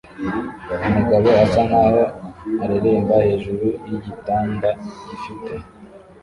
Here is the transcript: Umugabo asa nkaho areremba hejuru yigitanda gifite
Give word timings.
Umugabo 0.87 1.27
asa 1.43 1.61
nkaho 1.67 2.01
areremba 2.63 3.15
hejuru 3.27 3.65
yigitanda 3.87 4.69
gifite 5.07 5.51